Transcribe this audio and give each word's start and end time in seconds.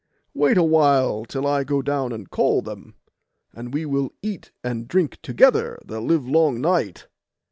Wait 0.33 0.57
awhile 0.57 1.25
till 1.25 1.45
I 1.45 1.63
go 1.63 1.83
down 1.83 2.11
and 2.11 2.27
call 2.31 2.63
them, 2.63 2.95
and 3.53 3.71
we 3.71 3.85
will 3.85 4.11
eat 4.23 4.49
and 4.63 4.87
drink 4.87 5.19
together 5.21 5.77
the 5.85 5.99
livelong 6.01 6.59
night. 6.59 7.05